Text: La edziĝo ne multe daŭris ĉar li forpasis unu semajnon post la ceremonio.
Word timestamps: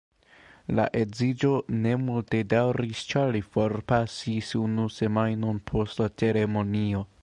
La 0.77 0.85
edziĝo 1.01 1.51
ne 1.83 1.91
multe 2.07 2.41
daŭris 2.55 3.05
ĉar 3.13 3.31
li 3.37 3.45
forpasis 3.57 4.53
unu 4.65 4.91
semajnon 4.99 5.65
post 5.73 6.05
la 6.05 6.13
ceremonio. 6.23 7.11